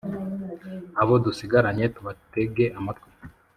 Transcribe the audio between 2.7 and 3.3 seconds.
amatwi